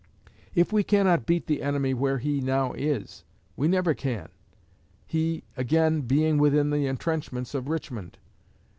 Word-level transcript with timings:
If 0.55 0.73
we 0.73 0.83
cannot 0.83 1.27
beat 1.27 1.45
the 1.45 1.61
enemy 1.61 1.93
where 1.93 2.17
he 2.17 2.41
now 2.41 2.73
is, 2.73 3.23
we 3.55 3.67
never 3.67 3.93
can, 3.93 4.29
he 5.05 5.43
again 5.55 6.01
being 6.01 6.39
within 6.39 6.71
the 6.71 6.87
intrenchments 6.87 7.53
of 7.53 7.69
Richmond. 7.69 8.17